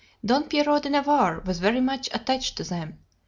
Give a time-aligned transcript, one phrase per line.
[0.25, 2.97] Don Pierrot de Navarre was very much attached to them.